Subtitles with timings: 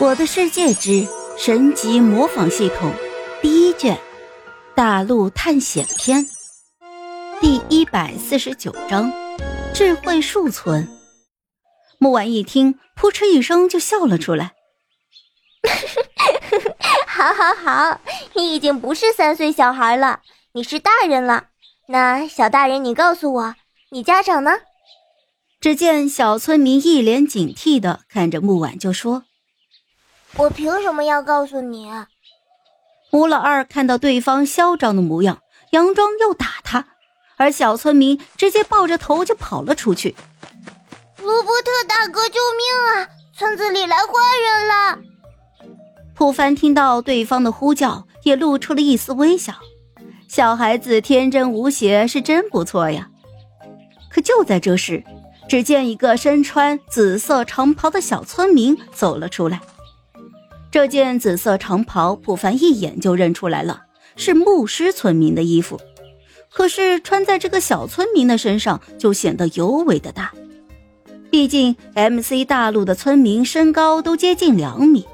[0.00, 1.04] 我的世界之
[1.36, 2.92] 神级模仿系统
[3.42, 3.98] 第一卷
[4.76, 6.24] 大陆探险篇
[7.40, 9.12] 第一百四十九章
[9.74, 10.88] 智慧树村。
[11.98, 14.52] 木婉一听，扑哧一声就笑了出来。
[17.08, 18.00] 好好好，
[18.34, 20.20] 你已经不是三岁小孩了，
[20.52, 21.46] 你是大人了。
[21.88, 23.54] 那小大人，你告诉我，
[23.90, 24.52] 你家长呢？
[25.60, 29.24] 只见小村民一脸警惕的看着木婉，就说。
[30.38, 31.90] 我凭什么要告诉你？
[33.10, 35.40] 吴老二看到对方嚣张的模样，
[35.72, 36.86] 佯装要打他，
[37.36, 40.14] 而小村民直接抱着头就跑了出去。
[41.20, 43.08] 罗伯特大哥，救命啊！
[43.36, 44.12] 村子里来坏
[44.44, 44.98] 人了！
[46.14, 49.54] 普凡听到对方的呼叫，也露出了一丝微笑。
[50.28, 53.08] 小孩子天真无邪，是真不错呀。
[54.08, 55.02] 可就在这时，
[55.48, 59.60] 只见一个身穿紫色长袍的小村民走了出来。
[60.70, 63.82] 这件紫色长袍，普凡一眼就认出来了，
[64.16, 65.80] 是牧师村民的衣服。
[66.50, 70.32] 可是穿在这个小村民的身上，就显得尤为的大。
[71.30, 75.06] 毕竟 MC 大陆的村民身高都接近两米，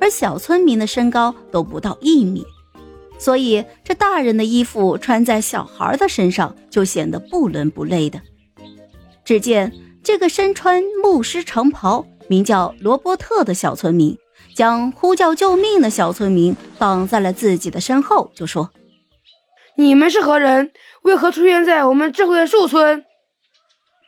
[0.00, 2.44] 而小村民的身高都不到一米，
[3.18, 8.20] 所以这大人的衣服穿在小孩的身上，就显得不伦不类的。
[9.24, 9.72] 只见
[10.02, 14.16] 这个身穿牧师长袍、名叫罗伯特的小村民。
[14.54, 18.70] 将呼叫救命的小村民绑在了自己的身后，就说
[19.76, 20.72] ：“你们是何人？
[21.02, 23.04] 为何出现在我们智慧树村？”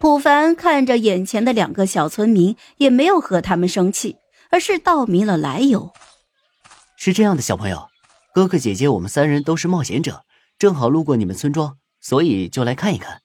[0.00, 4.16] 普凡看着眼前的两个小村民，也没有和他们生气，
[4.50, 5.92] 而是道明了来由
[6.96, 7.88] ：“是这样的，小朋友，
[8.34, 10.24] 哥哥姐姐，我们三人都是冒险者，
[10.58, 13.20] 正好路过你们村庄，所以就来看一看。”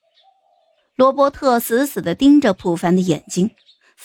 [0.97, 3.51] 罗伯特死死地盯着普凡的眼睛。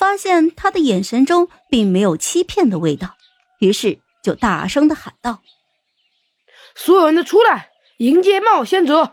[0.01, 3.17] 发现他的眼神中并没有欺骗的味道，
[3.59, 5.43] 于是就大声的喊道
[6.75, 9.13] ：“所有人都出来迎接冒险者！”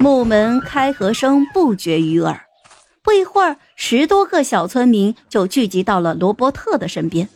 [0.00, 2.46] 木门开合声不绝于耳。
[3.02, 7.28] 不一会儿，十多个小村民就聚集到了罗伯特的身边。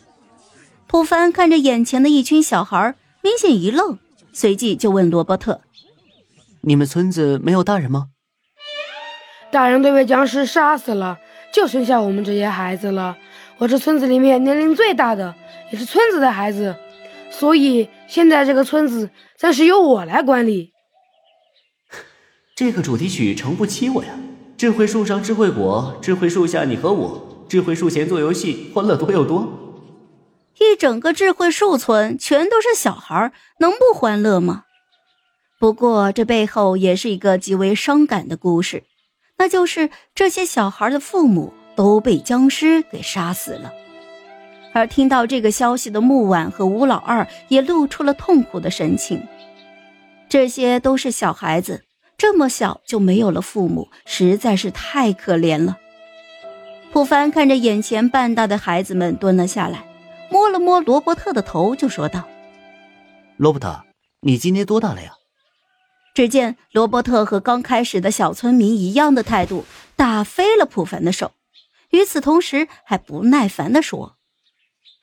[0.87, 3.99] 普凡看着眼前的一群小孩，明显一愣，
[4.33, 5.61] 随即就问罗伯特
[6.61, 8.07] ：“你们村子没有大人吗？”
[9.51, 11.19] 大人都被僵尸杀死了。
[11.53, 13.17] 就剩下我们这些孩子了。
[13.57, 15.35] 我是村子里面年龄最大的，
[15.71, 16.75] 也是村子的孩子，
[17.29, 20.71] 所以现在这个村子暂时由我来管理。
[22.55, 24.11] 这个主题曲诚不欺我呀！
[24.57, 29.47] 智慧树上智慧果，智慧树下你和我，智慧树前做游戏，欢乐多又多。
[30.59, 34.65] 一整个智慧树村全都是小孩，能不欢乐吗？
[35.59, 38.83] 不过这背后也是一个极为伤感的故事。
[39.41, 43.73] 那就是这些小孩的父母都被僵尸给杀死了，
[44.71, 49.27] 而听到这个消息的木婉和吴老二也露出了痛苦的神情。
[50.29, 51.83] 这些都是小孩子，
[52.19, 55.79] 这么小就没有了父母，实在是太可怜了。
[56.91, 59.83] 普凡看着眼前半大的孩子们，蹲了下来，
[60.29, 62.27] 摸了摸罗伯特的头，就说道
[63.37, 63.81] ：“罗伯特，
[64.19, 65.13] 你今年多大了呀？”
[66.13, 71.31] 只见罗伯特和刚开始的小村民一样的态度，打飞了普凡的手。
[71.91, 74.17] 与此同时，还不耐烦地说：“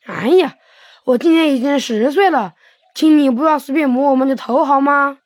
[0.04, 0.56] 哎呀，
[1.04, 2.54] 我今年已经十岁了，
[2.94, 5.19] 请你不要随便摸我们的头好吗？”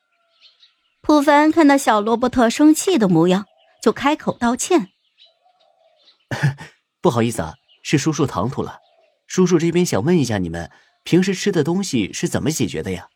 [1.03, 3.45] 普凡看到小罗伯特生气的模样，
[3.81, 4.87] 就开口道歉
[7.01, 8.79] ：“不好意思啊，是叔叔唐突了。
[9.27, 10.71] 叔叔这边想问一下，你们
[11.03, 13.09] 平时吃的东西是怎么解决的呀？”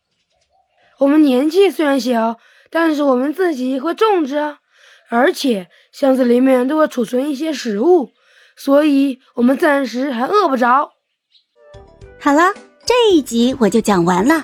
[0.99, 2.38] 我们年纪虽然小。
[2.69, 4.57] 但是我们自己会种植啊，
[5.09, 8.11] 而且箱子里面都会储存一些食物，
[8.55, 10.91] 所以我们暂时还饿不着。
[12.19, 12.53] 好了，
[12.85, 14.44] 这一集我就讲完了，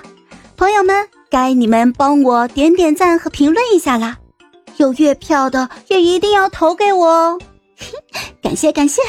[0.56, 4.18] 朋友们，该你们帮我点点赞和评论一下啦！
[4.76, 7.38] 有月票的也一定要投给我哦，
[8.42, 9.00] 感 谢感谢。